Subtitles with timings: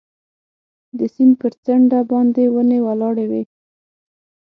[0.97, 3.43] د سیند پر څنډه باندې ونې ولاړې وې.